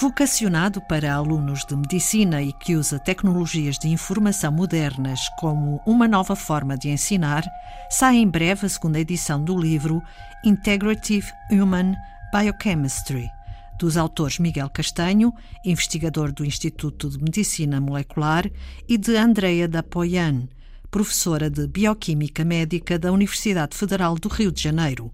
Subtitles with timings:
[0.00, 6.34] Vocacionado para alunos de medicina e que usa tecnologias de informação modernas como uma nova
[6.34, 7.44] forma de ensinar,
[7.90, 10.02] sai em breve a segunda edição do livro
[10.42, 11.94] Integrative Human
[12.32, 13.28] Biochemistry,
[13.78, 15.34] dos autores Miguel Castanho,
[15.66, 18.50] investigador do Instituto de Medicina Molecular,
[18.88, 20.48] e de Andrea da Poyan,
[20.90, 25.12] professora de Bioquímica Médica da Universidade Federal do Rio de Janeiro.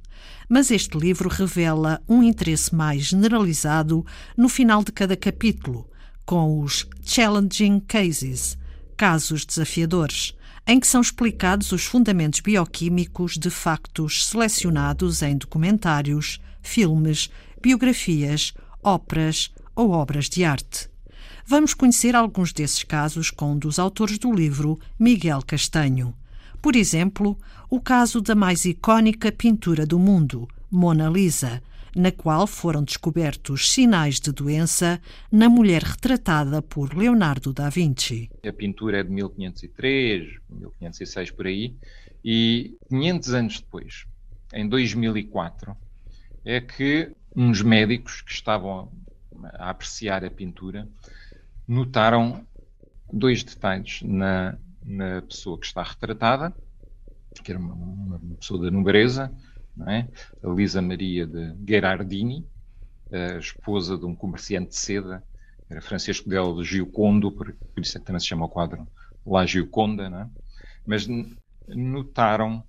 [0.49, 4.05] Mas este livro revela um interesse mais generalizado
[4.37, 5.89] no final de cada capítulo,
[6.25, 8.57] com os Challenging Cases
[8.97, 10.35] casos desafiadores
[10.67, 17.31] em que são explicados os fundamentos bioquímicos de factos selecionados em documentários, filmes,
[17.63, 20.89] biografias, óperas ou obras de arte.
[21.49, 26.13] Vamos conhecer alguns desses casos com um dos autores do livro, Miguel Castanho.
[26.61, 27.39] Por exemplo,
[27.71, 31.63] o caso da mais icónica pintura do mundo, Mona Lisa,
[31.95, 38.29] na qual foram descobertos sinais de doença na mulher retratada por Leonardo da Vinci.
[38.45, 41.77] A pintura é de 1503, 1506 por aí,
[42.25, 44.05] e 500 anos depois,
[44.53, 45.77] em 2004,
[46.45, 48.91] é que uns médicos que estavam
[49.55, 50.89] a apreciar a pintura
[51.67, 52.47] notaram
[53.13, 56.55] dois detalhes na, na pessoa que está retratada,
[57.43, 59.33] que era uma, uma pessoa da nobreza,
[59.87, 60.07] é?
[60.43, 62.47] a Lisa Maria de Gherardini,
[63.39, 65.23] esposa de um comerciante de seda,
[65.69, 68.87] era Francisco del Giocondo, por, por isso é que também se chama o quadro
[69.27, 70.27] La Gioconda, é?
[70.87, 71.07] mas
[71.69, 72.65] notaram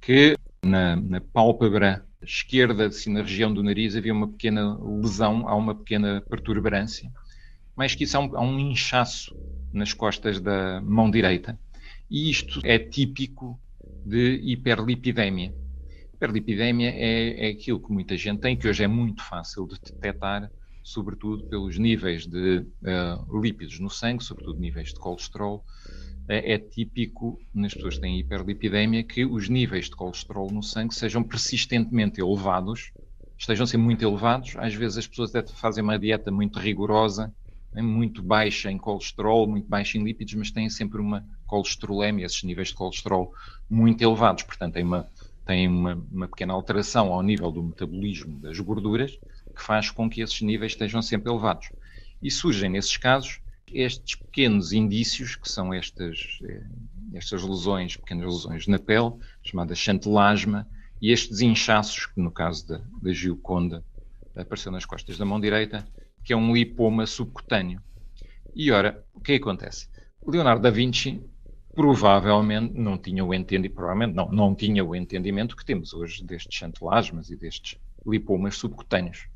[0.00, 5.54] que na, na pálpebra esquerda, assim, na região do nariz, havia uma pequena lesão, há
[5.54, 7.10] uma pequena perturberância
[7.78, 9.32] mais que isso, há um, há um inchaço
[9.72, 11.56] nas costas da mão direita.
[12.10, 13.56] E isto é típico
[14.04, 15.54] de hiperlipidemia.
[16.12, 20.50] Hiperlipidemia é, é aquilo que muita gente tem, que hoje é muito fácil de detectar,
[20.82, 25.64] sobretudo pelos níveis de uh, lípidos no sangue, sobretudo níveis de colesterol.
[26.28, 30.96] É, é típico nas pessoas que têm hiperlipidemia que os níveis de colesterol no sangue
[30.96, 32.90] sejam persistentemente elevados,
[33.38, 34.56] estejam a ser muito elevados.
[34.56, 39.46] Às vezes as pessoas até fazem uma dieta muito rigorosa é muito baixa em colesterol,
[39.46, 43.32] muito baixa em lípidos, mas têm sempre uma colesterolemia, esses níveis de colesterol
[43.68, 44.42] muito elevados.
[44.42, 45.08] Portanto, tem uma,
[45.44, 49.18] tem uma, uma pequena alteração ao nível do metabolismo das gorduras
[49.54, 51.70] que faz com que esses níveis estejam sempre elevados.
[52.22, 53.40] E surgem, nesses casos,
[53.72, 56.62] estes pequenos indícios, que são estas, eh,
[57.14, 59.12] estas lesões, pequenas lesões na pele,
[59.42, 60.66] chamadas chantelasma,
[61.00, 63.84] e estes inchaços, que no caso da, da Gioconda
[64.34, 65.86] apareceu nas costas da mão direita,
[66.28, 67.80] que é um lipoma subcutâneo.
[68.54, 69.88] E ora, o que acontece?
[70.26, 71.22] Leonardo da Vinci
[71.74, 76.54] provavelmente não tinha o entendimento, provavelmente não, não tinha o entendimento que temos hoje destes
[76.54, 79.26] chantelasmas e destes lipomas subcutâneos.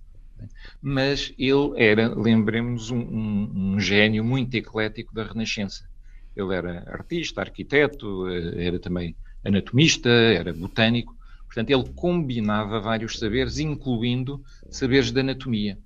[0.82, 5.88] Mas ele era, lembremos, um, um, um gênio muito eclético da Renascença.
[6.36, 11.16] Ele era artista, arquiteto, eh, era também anatomista, era botânico.
[11.46, 15.78] Portanto, ele combinava vários saberes, incluindo saberes de anatomia.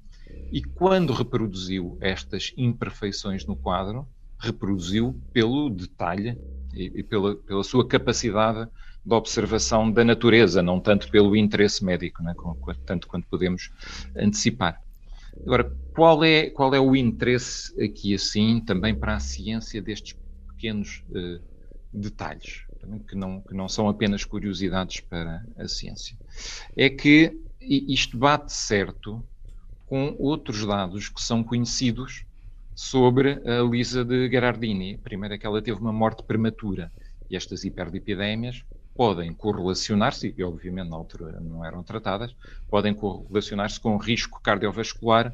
[0.51, 4.07] E quando reproduziu estas imperfeições no quadro,
[4.39, 6.39] reproduziu pelo detalhe
[6.75, 8.69] e, pela, pela sua capacidade
[9.05, 12.35] de observação da natureza, não tanto pelo interesse médico, né,
[12.85, 13.71] tanto quanto podemos
[14.17, 14.81] antecipar.
[15.43, 15.65] Agora,
[15.95, 20.17] qual é, qual é o interesse aqui, assim, também para a ciência destes
[20.49, 21.41] pequenos uh,
[21.93, 22.65] detalhes,
[23.09, 26.17] que não, que não são apenas curiosidades para a ciência?
[26.77, 29.25] É que isto bate certo
[29.87, 32.25] com outros dados que são conhecidos
[32.75, 34.99] sobre a Lisa de Gherardini.
[34.99, 36.93] Primeiro é que ela teve uma morte prematura
[37.31, 38.63] e estas hiperdipidémias
[38.95, 42.35] podem correlacionar-se, e obviamente na altura não eram tratadas,
[42.69, 45.33] podem correlacionar-se com risco cardiovascular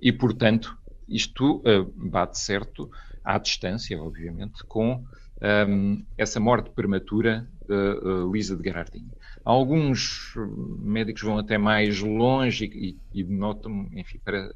[0.00, 0.76] e, portanto,
[1.08, 2.90] isto uh, bate certo
[3.22, 5.04] à distância, obviamente, com um,
[5.40, 9.10] ehm, essa morte prematura uh, Lisa de Gherardini.
[9.44, 10.34] Alguns
[10.80, 14.54] médicos vão até mais longe e, e notam, enfim, para,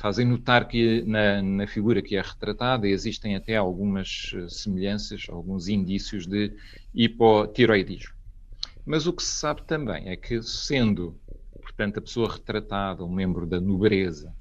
[0.00, 5.68] fazem notar que na, na, figura que é retratada existem até algumas eh, semelhanças, alguns
[5.68, 6.54] indícios de
[6.94, 8.14] hipotiroidismo.
[8.86, 11.18] Mas o que se sabe também é que, sendo,
[11.60, 14.34] portanto, a pessoa retratada um membro da nobreza,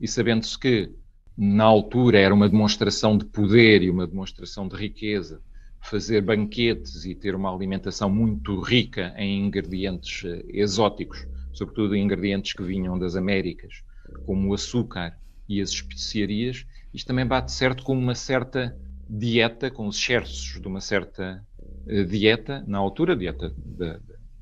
[0.00, 0.90] e sabendo-se que
[1.36, 5.42] na altura era uma demonstração de poder e uma demonstração de riqueza,
[5.82, 12.62] fazer banquetes e ter uma alimentação muito rica em ingredientes eh, exóticos, sobretudo ingredientes que
[12.62, 13.82] vinham das Américas,
[14.24, 15.18] como o açúcar
[15.48, 16.64] e as especiarias,
[16.94, 18.76] isto também bate certo com uma certa
[19.08, 21.44] dieta, com os exerços de uma certa
[21.86, 23.98] uh, dieta, na altura, dieta da,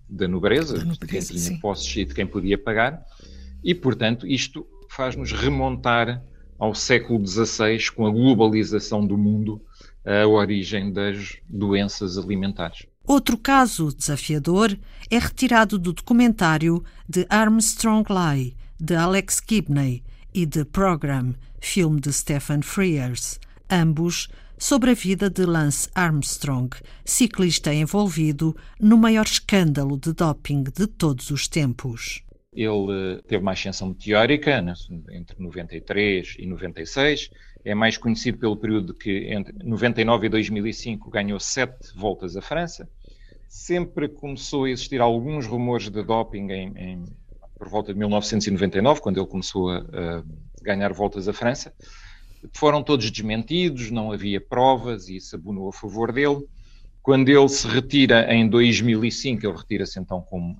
[0.08, 3.04] da nobreza, da nobreza de quem tinha posses e de quem podia pagar,
[3.64, 6.22] e, portanto, isto faz-nos remontar
[6.58, 9.62] ao século XVI, com a globalização do mundo,
[10.04, 12.86] a origem das doenças alimentares.
[13.06, 14.76] Outro caso desafiador
[15.10, 20.02] é retirado do documentário The Armstrong Lie, de Alex Gibney,
[20.32, 27.72] e The Program, filme de Stephen Frears, ambos sobre a vida de Lance Armstrong, ciclista
[27.72, 32.22] envolvido no maior escândalo de doping de todos os tempos.
[32.52, 34.62] Ele eh, teve uma ascensão meteórica
[35.12, 37.30] entre 93 e 96.
[37.64, 42.88] É mais conhecido pelo período que entre 99 e 2005 ganhou sete voltas à França.
[43.48, 47.04] Sempre começou a existir alguns rumores de doping em, em,
[47.58, 50.22] por volta de 1999, quando ele começou a, a
[50.62, 51.74] ganhar voltas à França.
[52.54, 56.46] Foram todos desmentidos, não havia provas e isso abonou a favor dele.
[57.02, 60.58] Quando ele se retira em 2005, ele retira-se então como,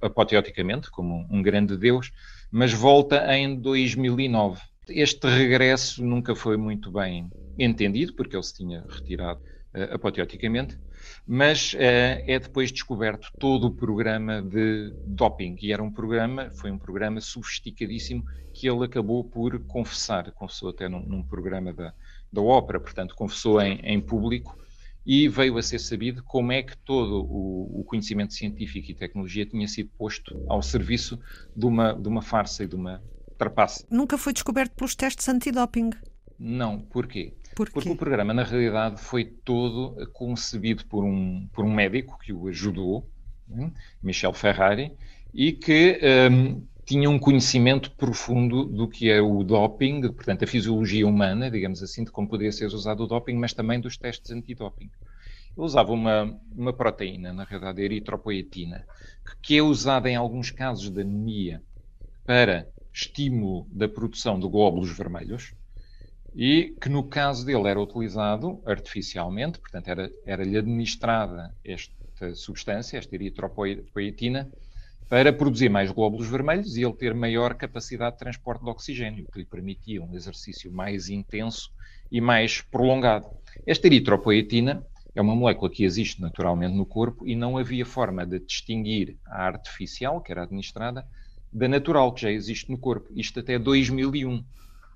[0.00, 2.12] apoteoticamente, como um grande deus,
[2.50, 4.60] mas volta em 2009.
[4.88, 10.78] Este regresso nunca foi muito bem entendido, porque ele se tinha retirado uh, apoteoticamente,
[11.26, 16.70] mas uh, é depois descoberto todo o programa de doping, e era um programa, foi
[16.70, 21.94] um programa sofisticadíssimo que ele acabou por confessar, confessou até num, num programa da,
[22.30, 24.58] da ópera, portanto confessou em, em público,
[25.06, 29.44] e veio a ser sabido como é que todo o, o, conhecimento científico e tecnologia
[29.44, 31.18] tinha sido posto ao serviço
[31.54, 33.02] de uma, de uma farsa e de uma
[33.90, 35.90] Nunca foi descoberto pelos testes antidoping?
[36.38, 37.34] Não, porquê?
[37.54, 42.32] Por Porque o programa, na realidade, foi todo concebido por um, por um médico que
[42.32, 43.08] o ajudou,
[43.48, 44.92] hein, Michel Ferrari,
[45.32, 46.00] e que
[46.30, 51.82] um, tinha um conhecimento profundo do que é o doping, portanto, a fisiologia humana, digamos
[51.82, 54.90] assim, de como poderia ser usado o doping, mas também dos testes antidoping.
[55.56, 58.84] Ele usava uma, uma proteína, na realidade, a eritropoetina,
[59.40, 61.62] que é usada em alguns casos de anemia
[62.26, 65.52] para estímulo da produção de glóbulos vermelhos
[66.34, 73.14] e que, no caso dele, era utilizado artificialmente, portanto, era-lhe era administrada esta substância, esta
[73.14, 74.50] eritropoetina,
[75.08, 79.40] para produzir mais glóbulos vermelhos e ele ter maior capacidade de transporte de oxigênio, que
[79.40, 81.70] lhe permitia um exercício mais intenso
[82.10, 83.26] e mais prolongado.
[83.66, 88.40] Esta eritropoetina é uma molécula que existe naturalmente no corpo e não havia forma de
[88.40, 91.06] distinguir a artificial, que era administrada,
[91.54, 93.08] da natural, que já existe no corpo.
[93.14, 94.44] Isto até 2001.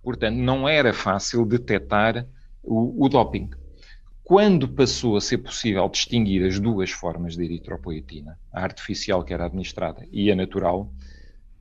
[0.02, 2.26] Portanto, não era fácil detectar
[2.62, 3.48] o, o doping.
[4.24, 9.46] Quando passou a ser possível distinguir as duas formas de eritropoetina, a artificial que era
[9.46, 10.92] administrada e a natural,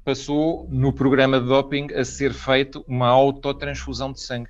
[0.03, 4.49] passou no programa de doping a ser feito uma autotransfusão de sangue.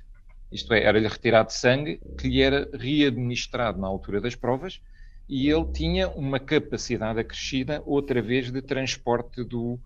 [0.50, 4.80] Isto é, era-lhe retirado sangue que lhe era readministrado na altura das provas
[5.28, 9.78] e ele tinha uma capacidade acrescida outra vez de transporte do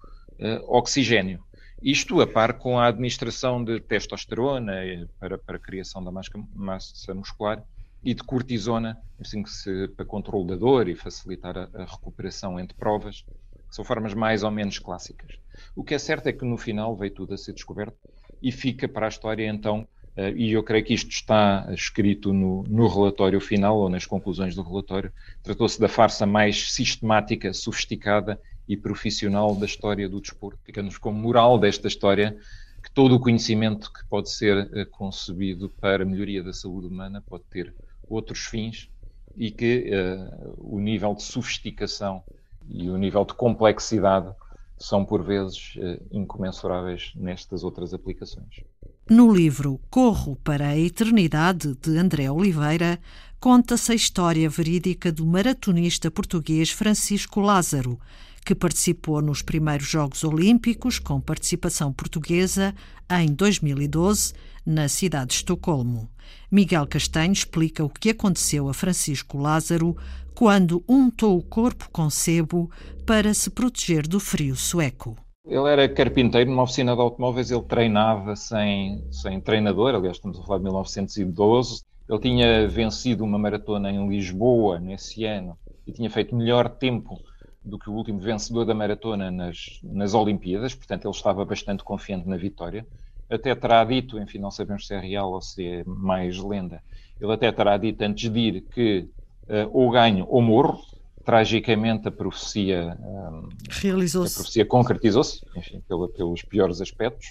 [0.66, 1.42] oxigênio.
[1.82, 7.12] Isto a par com a administração de testosterona eh, para, para a criação da massa
[7.12, 7.60] muscular
[8.04, 12.58] e de cortisona, assim que se, para controle da dor e facilitar a, a, recuperação
[12.60, 13.24] entre provas,
[13.68, 15.36] que são formas mais ou menos clássicas.
[15.74, 17.96] O que é certo é que no final veio tudo a ser descoberto
[18.40, 19.86] e fica para a história então,
[20.16, 24.54] uh, e eu creio que isto está escrito no, no relatório final ou nas conclusões
[24.54, 25.12] do relatório,
[25.42, 30.58] tratou-se da farsa mais sistemática, sofisticada e profissional da história do desporto.
[30.64, 32.36] Fica-nos como moral desta história
[32.82, 37.22] que todo o conhecimento que pode ser uh, concebido para a melhoria da saúde humana
[37.26, 37.72] pode ter
[38.08, 38.88] outros fins
[39.36, 42.22] e que uh, o nível de sofisticação
[42.68, 44.34] e o nível de complexidade
[44.78, 48.60] são por vezes uh, incomensuráveis nestas outras aplicações.
[49.08, 52.98] No livro Corro para a Eternidade, de André Oliveira,
[53.38, 57.98] conta-se a história verídica do maratonista português Francisco Lázaro,
[58.44, 62.74] que participou nos primeiros Jogos Olímpicos com participação portuguesa
[63.10, 64.34] em 2012
[64.64, 66.08] na cidade de Estocolmo.
[66.50, 69.96] Miguel Castanho explica o que aconteceu a Francisco Lázaro
[70.34, 72.70] quando untou o corpo com sebo
[73.06, 75.16] para se proteger do frio sueco.
[75.44, 80.42] Ele era carpinteiro numa oficina de automóveis, ele treinava sem, sem treinador, aliás, estamos a
[80.42, 81.82] falar de 1912.
[82.08, 87.18] Ele tinha vencido uma maratona em Lisboa nesse ano e tinha feito melhor tempo
[87.64, 92.28] do que o último vencedor da maratona nas, nas Olimpíadas, portanto ele estava bastante confiante
[92.28, 92.86] na vitória.
[93.30, 96.82] Até terá dito, enfim, não sabemos se é real ou se é mais lenda,
[97.20, 99.08] ele até terá dito antes de ir que
[99.44, 100.80] uh, ou ganho ou morro.
[101.24, 104.34] Tragicamente a profecia um, realizou-se.
[104.34, 107.28] A profecia concretizou-se, enfim, pela, pelos piores aspectos.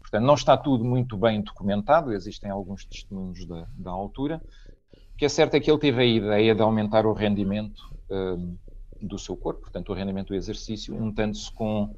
[0.00, 4.42] Portanto, não está tudo muito bem documentado, existem alguns testemunhos da, da altura.
[5.14, 8.56] O que é certo é que ele teve a ideia de aumentar o rendimento um,
[9.02, 11.94] do seu corpo, portanto, o rendimento do exercício, untando-se com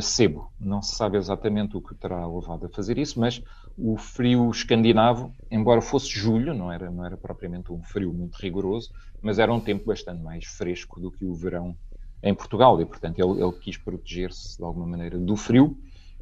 [0.00, 0.52] sebo.
[0.60, 3.42] Não se sabe exatamente o que terá levado a fazer isso, mas
[3.76, 8.90] o frio escandinavo, embora fosse julho, não era, não era propriamente um frio muito rigoroso,
[9.20, 11.76] mas era um tempo bastante mais fresco do que o verão
[12.22, 15.76] em Portugal e, portanto, ele, ele quis proteger-se de alguma maneira do frio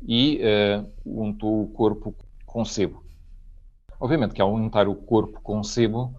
[0.07, 2.15] e uh, untou o corpo
[2.47, 3.05] com sebo.
[4.01, 6.15] Obviamente que ao untar o corpo com sebo,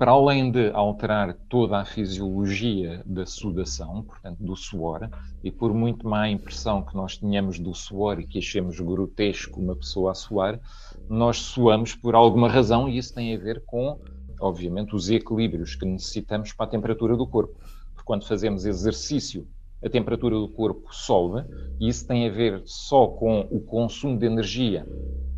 [0.00, 5.10] para além de alterar toda a fisiologia da sudação, portanto, do suor,
[5.44, 9.76] e por muito má impressão que nós tenhamos do suor e que achemos grotesco uma
[9.76, 10.58] pessoa a suar,
[11.06, 14.00] nós suamos por alguma razão e isso tem a ver com,
[14.40, 17.60] obviamente, os equilíbrios que necessitamos para a temperatura do corpo.
[17.92, 19.46] Porque quando fazemos exercício,
[19.82, 21.44] a temperatura do corpo sobe
[21.78, 24.86] e isso tem a ver só com o consumo de energia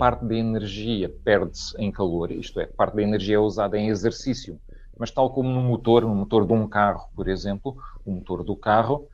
[0.02, 4.58] parte da energia perde-se em calor, isto é, parte da energia é usada em exercício.
[4.98, 8.56] Mas tal como no motor, no motor de um carro, por exemplo, o motor do
[8.56, 9.06] carro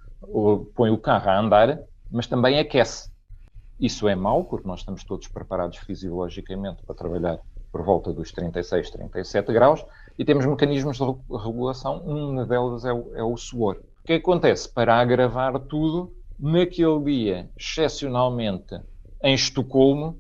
[0.75, 1.79] põe o carro a andar,
[2.11, 3.11] mas também aquece.
[3.79, 7.39] Isso é mau, porque nós estamos todos preparados fisiologicamente para trabalhar
[7.71, 9.85] por volta dos 36, 37 graus
[10.19, 11.05] e temos mecanismos de
[11.37, 13.79] regulação, uma delas é o, é o suor.
[14.09, 14.67] Que acontece?
[14.67, 16.11] Para agravar tudo,
[16.41, 18.81] naquele dia, excepcionalmente,
[19.23, 20.19] em Estocolmo,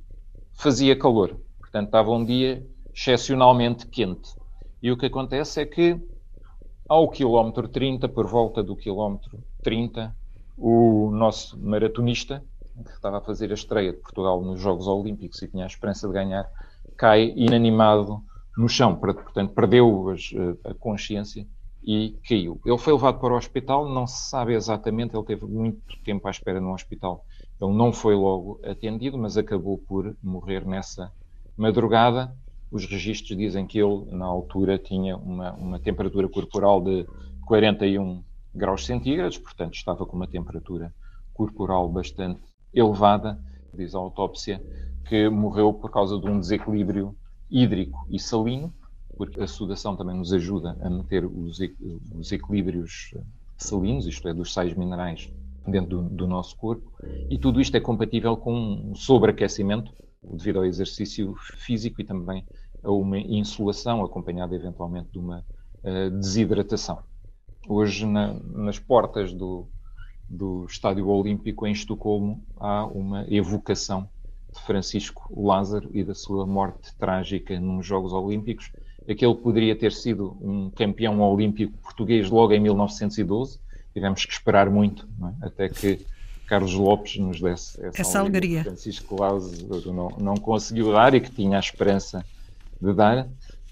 [0.52, 1.40] fazia calor.
[1.58, 4.28] Portanto, estava um dia excepcionalmente quente.
[4.82, 5.98] E o que acontece é que,
[6.86, 10.14] ao quilómetro 30, por volta do quilómetro 30,
[10.58, 12.44] o nosso maratonista,
[12.84, 16.06] que estava a fazer a estreia de Portugal nos Jogos Olímpicos e tinha a esperança
[16.06, 16.46] de ganhar,
[16.94, 18.22] cai inanimado
[18.54, 18.94] no chão.
[18.96, 20.14] Portanto, perdeu
[20.62, 21.46] a consciência
[21.88, 22.60] e caiu.
[22.66, 26.30] Ele foi levado para o hospital, não se sabe exatamente, ele teve muito tempo à
[26.30, 27.24] espera no hospital
[27.60, 31.12] ele não foi logo atendido, mas acabou por morrer nessa
[31.56, 32.32] madrugada.
[32.70, 37.04] Os registros dizem que ele, na altura, tinha uma, uma temperatura corporal de
[37.46, 38.22] 41
[38.54, 40.94] graus centígrados, portanto, estava com uma temperatura
[41.34, 42.40] corporal bastante
[42.72, 43.38] elevada.
[43.74, 44.62] Diz a autópsia
[45.08, 47.16] que morreu por causa de um desequilíbrio
[47.50, 48.72] hídrico e salino,
[49.18, 51.58] porque a sudação também nos ajuda a manter os,
[52.14, 53.12] os equilíbrios
[53.56, 55.30] salinos, isto é, dos sais minerais
[55.66, 56.90] dentro do, do, nosso corpo,
[57.28, 62.44] e tudo isto é compatível com um sobreaquecimento devido ao exercício físico e também
[62.82, 65.44] a uma insolação acompanhada eventualmente de uma
[65.82, 67.00] uh, desidratação.
[67.68, 69.66] Hoje, na, nas portas do,
[70.28, 74.08] do Estádio Olímpico em Estocolmo, há uma evocação
[74.54, 78.70] de Francisco Lázaro e da sua morte trágica nos Jogos Olímpicos.
[79.08, 83.58] Aquele poderia ter sido um campeão olímpico português logo em 1912,
[83.92, 85.46] tivemos que esperar muito, é?
[85.46, 86.04] até que
[86.46, 88.64] Carlos Lopes nos desse essa, essa alegria.
[88.64, 92.24] Francisco Lázaro não, não conseguiu dar e que tinha a esperança
[92.80, 93.26] de dar.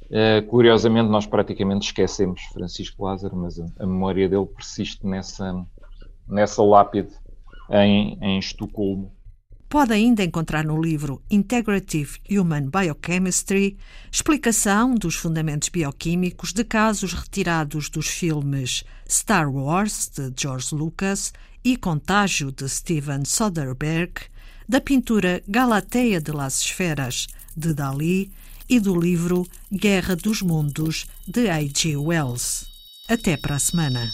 [0.07, 5.67] Uh, curiosamente, nós praticamente esquecemos Francisco Lázaro, mas a, a, memória dele persiste nessa,
[6.29, 7.11] nessa lápide
[7.71, 9.11] em, em Estocolmo,
[9.69, 13.77] Pode ainda encontrar no livro Integrative Human Biochemistry
[14.13, 21.33] explicação dos fundamentos bioquímicos de casos retirados dos filmes Star Wars, de George Lucas,
[21.65, 24.21] e Contágio, de Steven Soderbergh,
[24.69, 28.31] da pintura Galateia de las Esferas, de Dali,
[28.69, 31.97] e do livro Guerra dos Mundos, de A.G.
[31.97, 32.67] Wells.
[33.09, 34.11] Até para a semana.